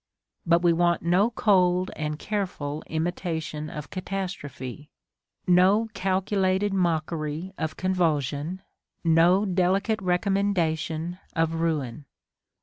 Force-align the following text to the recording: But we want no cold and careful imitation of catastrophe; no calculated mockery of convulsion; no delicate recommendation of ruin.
But 0.47 0.63
we 0.63 0.73
want 0.73 1.03
no 1.03 1.29
cold 1.29 1.91
and 1.95 2.17
careful 2.17 2.81
imitation 2.87 3.69
of 3.69 3.91
catastrophe; 3.91 4.89
no 5.45 5.89
calculated 5.93 6.73
mockery 6.73 7.53
of 7.55 7.77
convulsion; 7.77 8.63
no 9.03 9.45
delicate 9.45 10.01
recommendation 10.01 11.19
of 11.35 11.53
ruin. 11.53 12.05